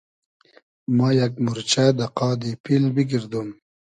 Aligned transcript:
مۂ 0.95 1.07
یئگ 1.17 1.33
مورچۂ 1.43 1.85
دۂ 1.97 2.05
قادی 2.17 2.51
پیل 2.63 2.83
بیگئردوم 2.95 3.49